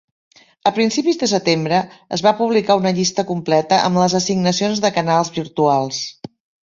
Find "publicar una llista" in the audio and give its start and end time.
2.39-3.25